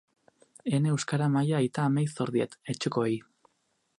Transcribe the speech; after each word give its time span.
Ene 0.77 0.89
euskara 0.93 1.27
maila 1.35 1.59
aita-amei 1.59 2.05
zor 2.15 2.33
diet, 2.37 2.59
etxekoei. 2.75 3.15